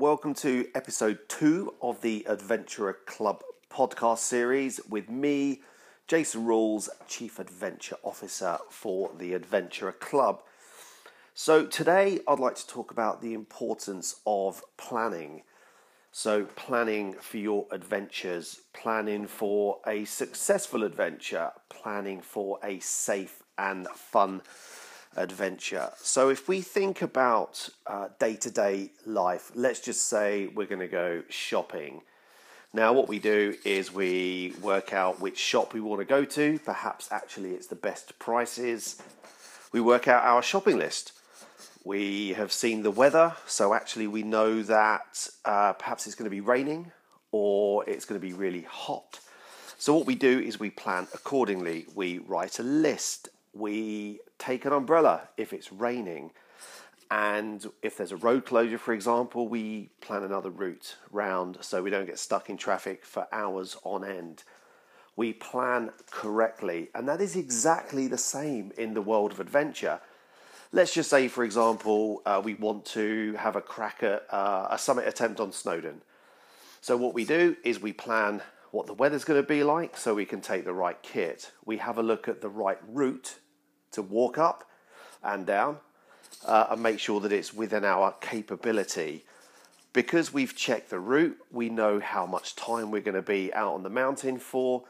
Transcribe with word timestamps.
Welcome 0.00 0.32
to 0.36 0.66
episode 0.74 1.18
two 1.28 1.74
of 1.82 2.00
the 2.00 2.24
Adventurer 2.26 2.96
Club 3.04 3.42
podcast 3.70 4.20
series 4.20 4.80
with 4.88 5.10
me, 5.10 5.60
Jason 6.08 6.46
Rawles, 6.46 6.88
Chief 7.06 7.38
Adventure 7.38 7.96
Officer 8.02 8.56
for 8.70 9.10
the 9.18 9.34
Adventurer 9.34 9.92
Club. 9.92 10.40
So, 11.34 11.66
today 11.66 12.20
I'd 12.26 12.38
like 12.38 12.54
to 12.54 12.66
talk 12.66 12.90
about 12.90 13.20
the 13.20 13.34
importance 13.34 14.22
of 14.26 14.62
planning. 14.78 15.42
So, 16.12 16.46
planning 16.46 17.12
for 17.20 17.36
your 17.36 17.66
adventures, 17.70 18.62
planning 18.72 19.26
for 19.26 19.80
a 19.86 20.06
successful 20.06 20.82
adventure, 20.82 21.50
planning 21.68 22.22
for 22.22 22.58
a 22.64 22.78
safe 22.78 23.42
and 23.58 23.86
fun 23.88 24.36
adventure. 24.36 24.79
So, 26.02 26.28
if 26.28 26.48
we 26.48 26.60
think 26.60 27.02
about 27.02 27.68
day 28.18 28.36
to 28.36 28.50
day 28.50 28.92
life, 29.04 29.50
let's 29.54 29.80
just 29.80 30.08
say 30.08 30.46
we're 30.48 30.66
going 30.66 30.80
to 30.80 30.88
go 30.88 31.22
shopping. 31.28 32.02
Now, 32.72 32.92
what 32.92 33.08
we 33.08 33.18
do 33.18 33.56
is 33.64 33.92
we 33.92 34.54
work 34.62 34.92
out 34.92 35.20
which 35.20 35.36
shop 35.36 35.74
we 35.74 35.80
want 35.80 36.00
to 36.00 36.04
go 36.04 36.24
to. 36.24 36.60
Perhaps 36.60 37.10
actually 37.10 37.50
it's 37.50 37.66
the 37.66 37.74
best 37.74 38.16
prices. 38.20 39.02
We 39.72 39.80
work 39.80 40.06
out 40.06 40.22
our 40.22 40.42
shopping 40.42 40.78
list. 40.78 41.12
We 41.82 42.34
have 42.34 42.52
seen 42.52 42.82
the 42.82 42.90
weather, 42.92 43.34
so 43.46 43.74
actually 43.74 44.06
we 44.06 44.22
know 44.22 44.62
that 44.62 45.28
uh, 45.44 45.72
perhaps 45.72 46.06
it's 46.06 46.14
going 46.14 46.30
to 46.30 46.30
be 46.30 46.40
raining 46.40 46.92
or 47.32 47.88
it's 47.88 48.04
going 48.04 48.20
to 48.20 48.24
be 48.24 48.32
really 48.32 48.62
hot. 48.62 49.18
So, 49.78 49.94
what 49.94 50.06
we 50.06 50.14
do 50.14 50.38
is 50.38 50.60
we 50.60 50.70
plan 50.70 51.08
accordingly. 51.12 51.86
We 51.96 52.18
write 52.18 52.60
a 52.60 52.62
list 52.62 53.30
we 53.52 54.20
take 54.40 54.64
an 54.64 54.72
umbrella 54.72 55.28
if 55.36 55.52
it's 55.52 55.72
raining. 55.72 56.32
And 57.10 57.66
if 57.82 57.96
there's 57.96 58.12
a 58.12 58.16
road 58.16 58.46
closure, 58.46 58.78
for 58.78 58.92
example, 58.92 59.48
we 59.48 59.90
plan 60.00 60.22
another 60.22 60.50
route 60.50 60.96
round 61.10 61.58
so 61.60 61.82
we 61.82 61.90
don't 61.90 62.06
get 62.06 62.18
stuck 62.18 62.48
in 62.48 62.56
traffic 62.56 63.04
for 63.04 63.26
hours 63.32 63.76
on 63.84 64.04
end. 64.04 64.44
We 65.16 65.32
plan 65.32 65.90
correctly, 66.10 66.88
and 66.94 67.08
that 67.08 67.20
is 67.20 67.36
exactly 67.36 68.06
the 68.06 68.16
same 68.16 68.72
in 68.78 68.94
the 68.94 69.02
world 69.02 69.32
of 69.32 69.40
adventure. 69.40 70.00
Let's 70.72 70.94
just 70.94 71.10
say, 71.10 71.26
for 71.26 71.42
example, 71.42 72.22
uh, 72.24 72.40
we 72.42 72.54
want 72.54 72.84
to 72.86 73.34
have 73.34 73.56
a 73.56 73.60
crack 73.60 74.04
at 74.04 74.24
uh, 74.30 74.68
a 74.70 74.78
summit 74.78 75.08
attempt 75.08 75.40
on 75.40 75.50
Snowdon. 75.50 76.02
So, 76.80 76.96
what 76.96 77.12
we 77.12 77.24
do 77.24 77.56
is 77.64 77.82
we 77.82 77.92
plan 77.92 78.40
what 78.70 78.86
the 78.86 78.94
weather's 78.94 79.24
going 79.24 79.42
to 79.42 79.46
be 79.46 79.64
like 79.64 79.96
so 79.96 80.14
we 80.14 80.24
can 80.24 80.40
take 80.40 80.64
the 80.64 80.72
right 80.72 81.02
kit. 81.02 81.50
We 81.64 81.78
have 81.78 81.98
a 81.98 82.04
look 82.04 82.28
at 82.28 82.40
the 82.40 82.48
right 82.48 82.78
route 82.88 83.40
to 83.92 84.02
walk 84.02 84.38
up 84.38 84.68
and 85.22 85.46
down 85.46 85.78
uh, 86.46 86.66
and 86.70 86.82
make 86.82 86.98
sure 86.98 87.20
that 87.20 87.32
it's 87.32 87.52
within 87.52 87.84
our 87.84 88.12
capability. 88.20 89.24
Because 89.92 90.32
we've 90.32 90.54
checked 90.54 90.90
the 90.90 91.00
route, 91.00 91.36
we 91.50 91.68
know 91.68 91.98
how 91.98 92.24
much 92.24 92.54
time 92.54 92.90
we're 92.90 93.00
going 93.00 93.14
to 93.14 93.22
be 93.22 93.52
out 93.52 93.74
on 93.74 93.82
the 93.82 93.90
mountain 93.90 94.38
for, 94.38 94.84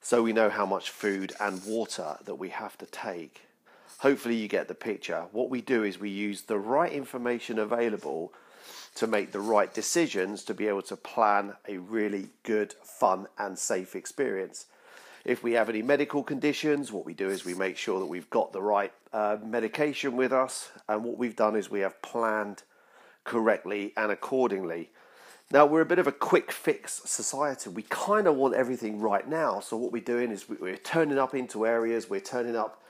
so 0.00 0.22
we 0.22 0.32
know 0.32 0.48
how 0.48 0.64
much 0.64 0.90
food 0.90 1.32
and 1.40 1.64
water 1.66 2.16
that 2.24 2.36
we 2.36 2.48
have 2.48 2.78
to 2.78 2.86
take. 2.86 3.42
Hopefully, 3.98 4.36
you 4.36 4.48
get 4.48 4.68
the 4.68 4.74
picture. 4.74 5.24
What 5.32 5.50
we 5.50 5.60
do 5.60 5.82
is 5.82 5.98
we 5.98 6.08
use 6.08 6.42
the 6.42 6.58
right 6.58 6.92
information 6.92 7.58
available 7.58 8.32
to 8.94 9.06
make 9.06 9.32
the 9.32 9.40
right 9.40 9.72
decisions 9.74 10.44
to 10.44 10.54
be 10.54 10.66
able 10.66 10.82
to 10.82 10.96
plan 10.96 11.54
a 11.68 11.78
really 11.78 12.28
good, 12.42 12.72
fun, 12.82 13.26
and 13.38 13.58
safe 13.58 13.94
experience. 13.94 14.66
If 15.28 15.42
we 15.42 15.52
have 15.52 15.68
any 15.68 15.82
medical 15.82 16.22
conditions, 16.22 16.90
what 16.90 17.04
we 17.04 17.12
do 17.12 17.28
is 17.28 17.44
we 17.44 17.52
make 17.52 17.76
sure 17.76 18.00
that 18.00 18.06
we've 18.06 18.30
got 18.30 18.50
the 18.54 18.62
right 18.62 18.90
uh, 19.12 19.36
medication 19.44 20.16
with 20.16 20.32
us, 20.32 20.70
and 20.88 21.04
what 21.04 21.18
we've 21.18 21.36
done 21.36 21.54
is 21.54 21.70
we 21.70 21.80
have 21.80 22.00
planned 22.00 22.62
correctly 23.24 23.92
and 23.94 24.10
accordingly. 24.10 24.88
Now, 25.52 25.66
we're 25.66 25.82
a 25.82 25.84
bit 25.84 25.98
of 25.98 26.06
a 26.06 26.12
quick 26.12 26.50
fix 26.50 27.02
society. 27.04 27.68
We 27.68 27.82
kind 27.82 28.26
of 28.26 28.36
want 28.36 28.54
everything 28.54 29.00
right 29.00 29.28
now. 29.28 29.60
So, 29.60 29.76
what 29.76 29.92
we're 29.92 30.00
doing 30.00 30.30
is 30.30 30.48
we're 30.48 30.78
turning 30.78 31.18
up 31.18 31.34
into 31.34 31.66
areas, 31.66 32.08
we're 32.08 32.20
turning 32.20 32.56
up 32.56 32.82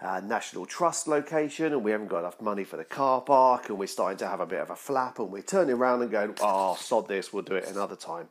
uh, 0.00 0.20
National 0.20 0.66
Trust 0.66 1.08
location 1.08 1.72
and 1.72 1.82
we 1.82 1.90
haven't 1.90 2.06
got 2.06 2.20
enough 2.20 2.40
money 2.40 2.62
for 2.62 2.76
the 2.76 2.84
car 2.84 3.22
park 3.22 3.70
and 3.70 3.76
we're 3.76 3.88
starting 3.88 4.18
to 4.18 4.28
have 4.28 4.38
a 4.38 4.46
bit 4.46 4.60
of 4.60 4.70
a 4.70 4.76
flap 4.76 5.18
and 5.18 5.32
we're 5.32 5.42
turning 5.42 5.74
around 5.74 6.02
and 6.02 6.12
going, 6.12 6.32
oh, 6.42 6.76
sod 6.78 7.08
this, 7.08 7.32
we'll 7.32 7.42
do 7.42 7.56
it 7.56 7.66
another 7.66 7.96
time. 7.96 8.28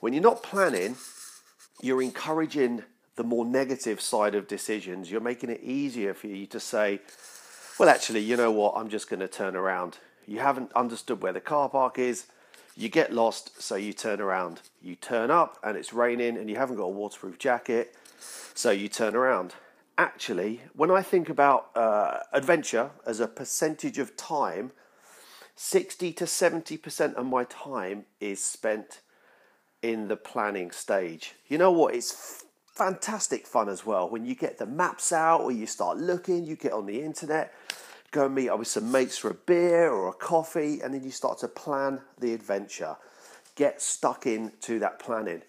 When 0.00 0.14
you're 0.14 0.22
not 0.22 0.42
planning, 0.42 0.96
you're 1.80 2.02
encouraging 2.02 2.82
the 3.16 3.24
more 3.24 3.44
negative 3.44 4.00
side 4.00 4.34
of 4.34 4.46
decisions. 4.46 5.10
You're 5.10 5.20
making 5.20 5.50
it 5.50 5.60
easier 5.62 6.14
for 6.14 6.26
you 6.26 6.46
to 6.46 6.60
say, 6.60 7.00
well, 7.78 7.88
actually, 7.88 8.20
you 8.20 8.36
know 8.36 8.50
what, 8.50 8.74
I'm 8.76 8.88
just 8.88 9.08
going 9.08 9.20
to 9.20 9.28
turn 9.28 9.56
around. 9.56 9.98
You 10.26 10.40
haven't 10.40 10.72
understood 10.74 11.22
where 11.22 11.32
the 11.32 11.40
car 11.40 11.68
park 11.68 11.98
is. 11.98 12.26
You 12.76 12.88
get 12.88 13.12
lost, 13.12 13.62
so 13.62 13.76
you 13.76 13.92
turn 13.92 14.20
around. 14.20 14.60
You 14.82 14.96
turn 14.96 15.30
up 15.30 15.58
and 15.62 15.76
it's 15.76 15.92
raining 15.92 16.36
and 16.36 16.50
you 16.50 16.56
haven't 16.56 16.76
got 16.76 16.84
a 16.84 16.88
waterproof 16.88 17.38
jacket, 17.38 17.94
so 18.54 18.70
you 18.70 18.88
turn 18.88 19.14
around 19.14 19.54
actually, 19.98 20.62
when 20.74 20.90
I 20.90 21.02
think 21.02 21.28
about 21.28 21.70
uh, 21.74 22.18
adventure 22.32 22.90
as 23.06 23.20
a 23.20 23.26
percentage 23.26 23.98
of 23.98 24.16
time, 24.16 24.72
60 25.54 26.12
to 26.12 26.24
70% 26.24 27.14
of 27.14 27.26
my 27.26 27.44
time 27.44 28.04
is 28.20 28.44
spent 28.44 29.00
in 29.86 30.08
the 30.08 30.16
planning 30.16 30.70
stage. 30.70 31.34
You 31.48 31.58
know 31.58 31.70
what? 31.70 31.94
It's 31.94 32.44
fantastic 32.66 33.46
fun 33.46 33.68
as 33.68 33.86
well 33.86 34.08
when 34.10 34.26
you 34.26 34.34
get 34.34 34.58
the 34.58 34.66
maps 34.66 35.12
out 35.12 35.40
or 35.40 35.52
you 35.52 35.66
start 35.66 35.96
looking, 35.96 36.44
you 36.44 36.56
get 36.56 36.72
on 36.72 36.86
the 36.86 37.00
internet, 37.00 37.54
go 38.10 38.26
and 38.26 38.34
meet 38.34 38.48
up 38.48 38.58
with 38.58 38.68
some 38.68 38.90
mates 38.90 39.16
for 39.16 39.30
a 39.30 39.34
beer 39.34 39.90
or 39.90 40.08
a 40.08 40.12
coffee, 40.12 40.80
and 40.80 40.92
then 40.92 41.04
you 41.04 41.10
start 41.10 41.38
to 41.38 41.48
plan 41.48 42.00
the 42.18 42.34
adventure. 42.34 42.96
Get 43.54 43.80
stuck 43.80 44.26
into 44.26 44.78
that 44.80 44.98
planning. 44.98 45.42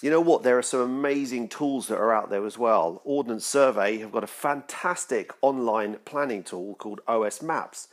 You 0.00 0.10
know 0.10 0.20
what? 0.20 0.42
There 0.42 0.56
are 0.56 0.62
some 0.62 0.80
amazing 0.80 1.48
tools 1.48 1.88
that 1.88 1.98
are 1.98 2.14
out 2.14 2.30
there 2.30 2.46
as 2.46 2.56
well. 2.56 3.02
Ordnance 3.04 3.44
Survey 3.44 3.98
have 3.98 4.12
got 4.12 4.24
a 4.24 4.28
fantastic 4.28 5.32
online 5.42 5.98
planning 6.04 6.42
tool 6.42 6.74
called 6.76 7.00
OS 7.06 7.42
Maps. 7.42 7.88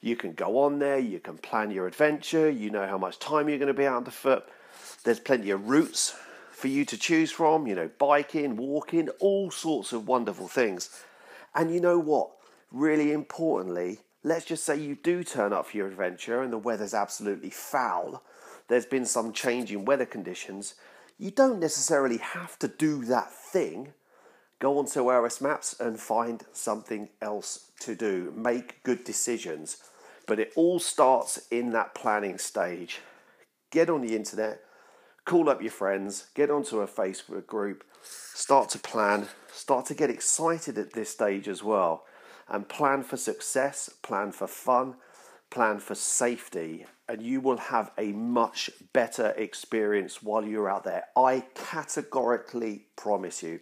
You 0.00 0.14
can 0.14 0.34
go 0.34 0.58
on 0.58 0.78
there, 0.78 0.98
you 0.98 1.20
can 1.20 1.38
plan 1.38 1.70
your 1.70 1.86
adventure, 1.86 2.50
you 2.50 2.70
know 2.70 2.86
how 2.86 2.98
much 2.98 3.18
time 3.18 3.48
you're 3.48 3.58
going 3.58 3.68
to 3.68 3.74
be 3.74 3.86
out 3.86 3.96
on 3.96 4.04
the 4.04 4.10
foot. 4.10 4.44
There's 5.04 5.20
plenty 5.20 5.50
of 5.50 5.68
routes 5.68 6.14
for 6.50 6.68
you 6.68 6.84
to 6.84 6.96
choose 6.96 7.30
from, 7.30 7.66
you 7.66 7.74
know, 7.74 7.90
biking, 7.98 8.56
walking, 8.56 9.08
all 9.20 9.50
sorts 9.50 9.92
of 9.92 10.06
wonderful 10.06 10.48
things. 10.48 10.90
And 11.54 11.74
you 11.74 11.80
know 11.80 11.98
what? 11.98 12.30
Really 12.70 13.12
importantly, 13.12 13.98
let's 14.22 14.44
just 14.44 14.64
say 14.64 14.76
you 14.76 14.96
do 15.02 15.24
turn 15.24 15.52
up 15.52 15.66
for 15.66 15.76
your 15.76 15.88
adventure 15.88 16.42
and 16.42 16.52
the 16.52 16.58
weather's 16.58 16.94
absolutely 16.94 17.50
foul. 17.50 18.22
There's 18.68 18.86
been 18.86 19.04
some 19.04 19.32
change 19.32 19.72
in 19.72 19.84
weather 19.84 20.06
conditions 20.06 20.74
you 21.22 21.30
don't 21.30 21.60
necessarily 21.60 22.16
have 22.16 22.58
to 22.58 22.66
do 22.66 23.04
that 23.04 23.32
thing. 23.32 23.92
Go 24.58 24.78
onto 24.78 25.08
OS 25.08 25.40
Maps 25.40 25.78
and 25.78 26.00
find 26.00 26.42
something 26.52 27.08
else 27.20 27.70
to 27.80 27.94
do. 27.94 28.32
Make 28.36 28.82
good 28.82 29.04
decisions. 29.04 29.76
But 30.26 30.40
it 30.40 30.52
all 30.56 30.80
starts 30.80 31.46
in 31.52 31.70
that 31.72 31.94
planning 31.94 32.38
stage. 32.38 33.00
Get 33.70 33.88
on 33.88 34.00
the 34.00 34.16
internet, 34.16 34.62
call 35.24 35.48
up 35.48 35.62
your 35.62 35.70
friends, 35.70 36.26
get 36.34 36.50
onto 36.50 36.80
a 36.80 36.86
Facebook 36.86 37.46
group, 37.46 37.84
start 38.02 38.68
to 38.70 38.78
plan, 38.78 39.28
start 39.52 39.86
to 39.86 39.94
get 39.94 40.10
excited 40.10 40.78
at 40.78 40.92
this 40.92 41.10
stage 41.10 41.48
as 41.48 41.62
well, 41.62 42.04
and 42.48 42.68
plan 42.68 43.02
for 43.02 43.16
success, 43.16 43.88
plan 44.02 44.32
for 44.32 44.46
fun, 44.46 44.96
plan 45.50 45.78
for 45.78 45.94
safety, 45.94 46.86
and 47.08 47.22
you 47.22 47.40
will 47.40 47.58
have 47.58 47.90
a 47.98 48.10
much 48.12 48.70
better 48.92 49.28
experience 49.36 50.22
while 50.22 50.44
you're 50.44 50.70
out 50.70 50.84
there. 50.84 51.04
I 51.16 51.44
categorically 51.54 52.86
promise 52.96 53.42
you. 53.42 53.60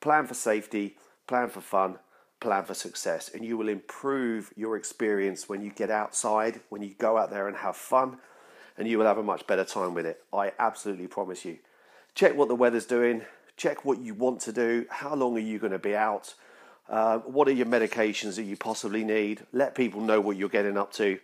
Plan 0.00 0.26
for 0.26 0.34
safety, 0.34 0.96
plan 1.26 1.48
for 1.48 1.60
fun, 1.60 1.98
plan 2.40 2.64
for 2.64 2.74
success, 2.74 3.30
and 3.34 3.44
you 3.44 3.56
will 3.56 3.68
improve 3.68 4.52
your 4.56 4.76
experience 4.76 5.48
when 5.48 5.60
you 5.60 5.70
get 5.70 5.90
outside, 5.90 6.60
when 6.68 6.82
you 6.82 6.94
go 6.98 7.18
out 7.18 7.30
there 7.30 7.48
and 7.48 7.56
have 7.56 7.76
fun, 7.76 8.18
and 8.78 8.88
you 8.88 8.96
will 8.96 9.06
have 9.06 9.18
a 9.18 9.22
much 9.22 9.46
better 9.46 9.64
time 9.64 9.92
with 9.92 10.06
it. 10.06 10.22
I 10.32 10.52
absolutely 10.58 11.08
promise 11.08 11.44
you. 11.44 11.58
Check 12.14 12.34
what 12.34 12.48
the 12.48 12.54
weather's 12.54 12.86
doing, 12.86 13.22
check 13.56 13.84
what 13.84 14.00
you 14.00 14.14
want 14.14 14.40
to 14.42 14.52
do, 14.52 14.86
how 14.88 15.14
long 15.14 15.36
are 15.36 15.40
you 15.40 15.58
going 15.58 15.72
to 15.72 15.78
be 15.78 15.94
out, 15.94 16.34
uh, 16.88 17.18
what 17.18 17.48
are 17.48 17.52
your 17.52 17.66
medications 17.66 18.36
that 18.36 18.44
you 18.44 18.56
possibly 18.56 19.04
need, 19.04 19.44
let 19.52 19.74
people 19.74 20.00
know 20.00 20.20
what 20.20 20.38
you're 20.38 20.48
getting 20.48 20.78
up 20.78 20.92
to 20.94 21.18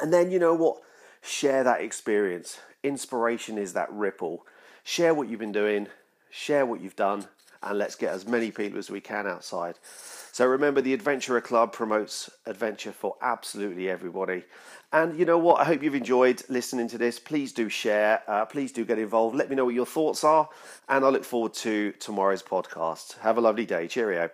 and 0.00 0.12
then 0.12 0.30
you 0.30 0.38
know 0.38 0.54
what? 0.54 0.78
Share 1.22 1.64
that 1.64 1.80
experience. 1.80 2.60
Inspiration 2.82 3.58
is 3.58 3.72
that 3.72 3.90
ripple. 3.92 4.46
Share 4.82 5.14
what 5.14 5.28
you've 5.28 5.40
been 5.40 5.52
doing, 5.52 5.88
share 6.30 6.66
what 6.66 6.80
you've 6.80 6.96
done, 6.96 7.26
and 7.66 7.78
let's 7.78 7.94
get 7.94 8.12
as 8.12 8.26
many 8.26 8.50
people 8.50 8.78
as 8.78 8.90
we 8.90 9.00
can 9.00 9.26
outside. 9.26 9.78
So 10.32 10.46
remember, 10.46 10.80
the 10.80 10.94
Adventurer 10.94 11.40
Club 11.40 11.72
promotes 11.72 12.30
adventure 12.46 12.92
for 12.92 13.16
absolutely 13.22 13.88
everybody. 13.88 14.44
And 14.92 15.18
you 15.18 15.24
know 15.24 15.38
what? 15.38 15.60
I 15.60 15.64
hope 15.64 15.82
you've 15.82 15.94
enjoyed 15.94 16.42
listening 16.48 16.88
to 16.88 16.98
this. 16.98 17.18
Please 17.18 17.52
do 17.52 17.68
share. 17.68 18.22
Uh, 18.28 18.44
please 18.44 18.72
do 18.72 18.84
get 18.84 18.98
involved. 18.98 19.36
Let 19.36 19.50
me 19.50 19.56
know 19.56 19.64
what 19.64 19.74
your 19.74 19.86
thoughts 19.86 20.24
are. 20.24 20.48
And 20.88 21.04
I 21.04 21.08
look 21.08 21.24
forward 21.24 21.54
to 21.54 21.92
tomorrow's 21.92 22.42
podcast. 22.42 23.18
Have 23.18 23.38
a 23.38 23.40
lovely 23.40 23.66
day. 23.66 23.88
Cheerio. 23.88 24.30